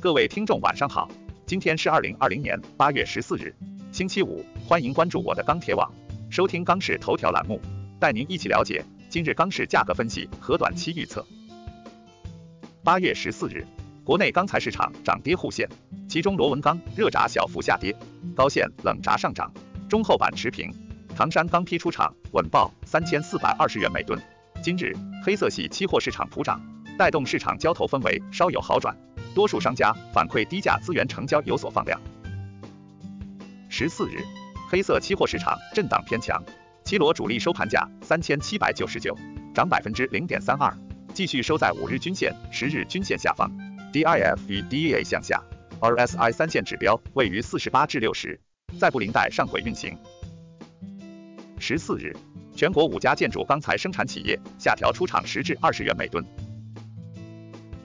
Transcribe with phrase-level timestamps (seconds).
[0.00, 1.10] 各位听众晚上好，
[1.44, 3.52] 今天是二零二零年八月十四日，
[3.90, 5.92] 星期五，欢迎关注我的钢铁网，
[6.30, 7.60] 收听钢市头条栏目，
[7.98, 8.80] 带您一起了解
[9.10, 11.26] 今日钢市价格分析和短期预测。
[12.84, 13.66] 八月十四日，
[14.04, 15.68] 国内钢材市场涨跌互现，
[16.08, 17.92] 其中螺纹钢热轧小幅下跌，
[18.36, 19.52] 高线冷轧上涨，
[19.88, 20.72] 中厚板持平。
[21.16, 24.16] 唐山钢坯出厂稳报三千四百二十元每吨。
[24.62, 24.94] 今日
[25.24, 26.62] 黑色系期货市场普涨，
[26.96, 28.96] 带动市场交投氛围稍有好转。
[29.38, 32.00] 多数商家反馈低价资源成交有所放量。
[33.68, 34.24] 十四日，
[34.68, 36.42] 黑色期货市场震荡偏强，
[36.82, 39.16] 期螺主力收盘价三千七百九十九，
[39.54, 40.76] 涨百分之零点三二，
[41.14, 43.48] 继续收在五日均线、十日均线下方。
[43.92, 45.40] DIF 与 DEA 向下
[45.78, 48.40] ，RSI 三线指标位于四十八至六十，
[48.76, 49.96] 在布林带上轨运行。
[51.60, 52.12] 十四日，
[52.56, 56.24] 全国五家建筑钢材生产企业下调出厂十至二十元每吨。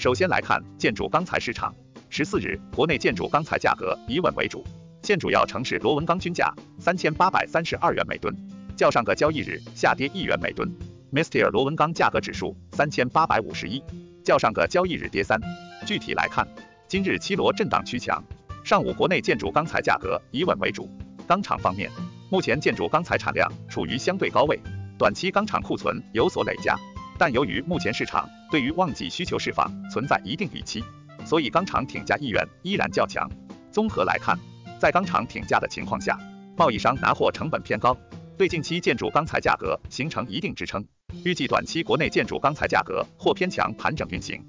[0.00, 1.74] 首先来看建筑钢材市场，
[2.08, 4.64] 十四日国内建筑钢材价格以稳为主，
[5.02, 8.34] 现主要城市螺纹钢均价三千八百三十二元每吨，
[8.74, 10.66] 较上个交易日下跌一元每吨。
[11.10, 13.82] m i s t e r 螺纹钢价格指数三千八百五十一，
[14.24, 15.38] 较上个交易日跌三。
[15.84, 16.48] 具体来看，
[16.88, 18.24] 今日期螺震荡趋强，
[18.64, 20.88] 上午国内建筑钢材价格以稳为主。
[21.26, 21.90] 钢厂方面，
[22.30, 24.58] 目前建筑钢材产量处于相对高位，
[24.98, 26.74] 短期钢厂库存有所累加。
[27.20, 30.82] 但由于目前市场对于旺季需求释放存在一定预期，
[31.26, 33.30] 所以钢厂挺价意愿依然较强。
[33.70, 34.38] 综合来看，
[34.80, 36.18] 在钢厂挺价的情况下，
[36.56, 37.94] 贸易商拿货成本偏高，
[38.38, 40.82] 对近期建筑钢材价格形成一定支撑。
[41.22, 44.42] 预计短期国内建筑钢材价格或偏强盘整运行。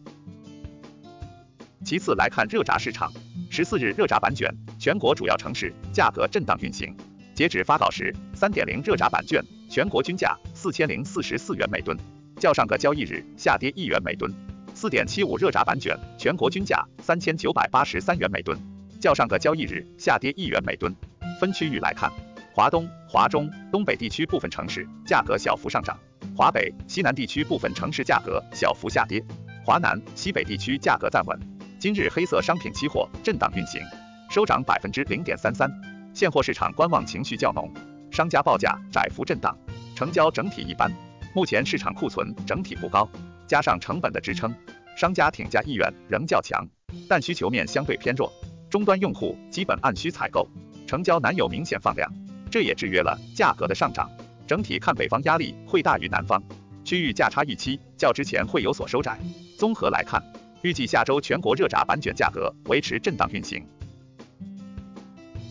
[1.84, 3.12] 其次来看热轧市场，
[3.50, 4.50] 十四日热轧板卷
[4.80, 6.96] 全国主要城市价格震荡运行，
[7.36, 11.98] 截止发稿时，三点零热轧板卷全国均价四千零四十四元每吨。
[12.42, 14.34] 较上个交易日下跌一元每吨，
[14.74, 18.58] 四点七五热轧板卷全国均价三千九百八十三元每吨，
[19.00, 20.92] 较上个交易日下跌一元每吨。
[21.40, 22.12] 分区域来看，
[22.52, 25.96] 华东、华中、东北地区部分城市价格小幅上涨，
[26.36, 29.24] 华北、西南地区部分城市价格小幅下跌，
[29.64, 31.40] 华南、西北地区价格暂稳。
[31.80, 33.80] 今日黑色商品期货震荡运行，
[34.32, 35.70] 收涨百分之零点三三，
[36.12, 37.72] 现货市场观望情绪较浓，
[38.10, 39.56] 商家报价窄幅震荡，
[39.96, 40.92] 成交整体一般。
[41.34, 43.10] 目前市场库存整体不高，
[43.48, 44.54] 加上成本的支撑，
[44.98, 46.68] 商家挺价意愿仍较强，
[47.08, 48.32] 但需求面相对偏弱，
[48.70, 50.46] 终端用户基本按需采购，
[50.86, 52.12] 成交难有明显放量，
[52.52, 54.10] 这也制约了价格的上涨。
[54.46, 56.44] 整体看北方压力会大于南方，
[56.84, 59.18] 区域价差预期较之前会有所收窄。
[59.58, 60.22] 综合来看，
[60.62, 63.66] 预计下周全国热轧板卷价格维持震荡运行。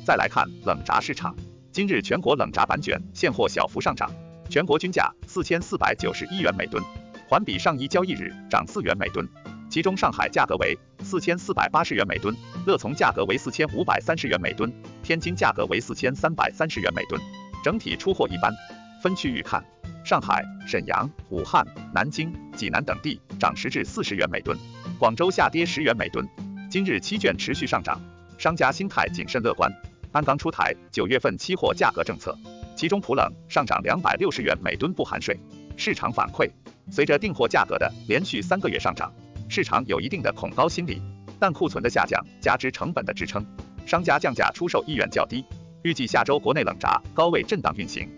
[0.04, 1.34] 再来看冷轧市场，
[1.72, 4.10] 今日全国冷轧板卷现货小幅上涨。
[4.50, 6.82] 全国均价四千四百九十一元每吨，
[7.28, 9.26] 环比上一交易日涨四元每吨。
[9.70, 12.34] 其中上海价格为四千四百八十元每吨，
[12.66, 14.72] 乐从价格为四千五百三十元每吨，
[15.04, 17.22] 天津价格为四千三百三十元每吨。
[17.62, 18.52] 整体出货一般。
[19.00, 19.64] 分区域看，
[20.04, 24.58] 上海、沈阳、武汉、南京、济南等地涨十至四十元每吨，
[24.98, 26.28] 广州下跌十元每吨。
[26.68, 28.00] 今日期券持续上涨，
[28.36, 29.70] 商家心态谨慎乐观。
[30.10, 32.36] 鞍钢出台九月份期货价格政策。
[32.80, 35.38] 其中普冷上涨两百六十元每吨不含税，
[35.76, 36.50] 市场反馈，
[36.90, 39.12] 随着订货价格的连续三个月上涨，
[39.50, 40.98] 市场有一定的恐高心理，
[41.38, 43.44] 但库存的下降加之成本的支撑，
[43.84, 45.44] 商家降价出售意愿较低，
[45.82, 48.08] 预计下周国内冷轧高位震荡运行。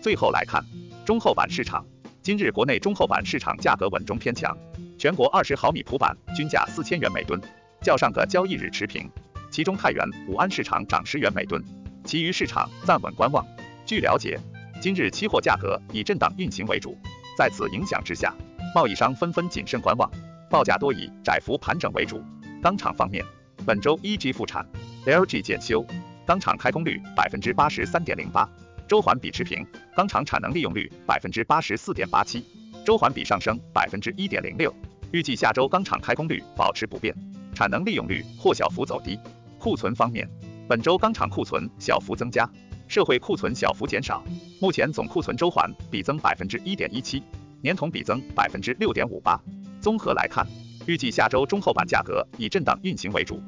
[0.00, 0.64] 最后来看
[1.04, 1.84] 中厚板市场，
[2.22, 4.56] 今日国内中厚板市场价格稳中偏强，
[4.98, 7.38] 全国二十毫米普板均价四千元每吨，
[7.82, 9.06] 较上个交易日持平，
[9.50, 11.62] 其中太原、武安市场涨十元每吨。
[12.04, 13.44] 其余市场暂稳观望。
[13.86, 14.38] 据了解，
[14.80, 16.96] 今日期货价格以震荡运行为主，
[17.36, 18.34] 在此影响之下，
[18.74, 20.10] 贸易商纷纷谨慎观望，
[20.50, 22.22] 报价多以窄幅盘整为主。
[22.62, 23.24] 钢厂方面，
[23.66, 24.66] 本周一 G 复产
[25.06, 25.84] ，LG 检修，
[26.26, 28.48] 钢厂开工率百分之八十三点零八，
[28.86, 29.66] 周环比持平。
[29.96, 32.44] 钢厂产能利用率百分之八十四点八七，
[32.84, 34.74] 周环比上升百分之一点零六。
[35.12, 37.14] 预计下周钢厂开工率保持不变，
[37.54, 39.18] 产能利用率或小幅走低。
[39.58, 40.28] 库存方面。
[40.70, 42.48] 本周钢厂库存小幅增加，
[42.86, 44.22] 社会库存小幅减少，
[44.60, 47.20] 目前总库存周环比增百分之一点一七，
[47.60, 49.36] 年同比增百分之六点五八。
[49.80, 50.46] 综合来看，
[50.86, 53.42] 预计下周中厚板价格以震荡运行为主。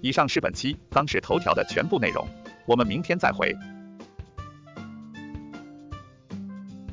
[0.00, 2.26] 以上是本期钢市头条的全部内容，
[2.64, 3.54] 我们明天再会。